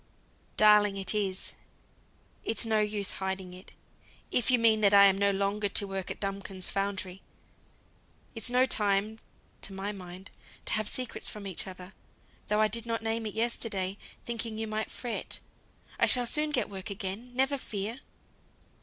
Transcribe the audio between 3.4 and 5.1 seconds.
it if you mean that